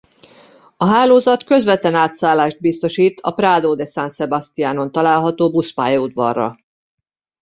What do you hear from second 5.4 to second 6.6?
buszpályaudvarra.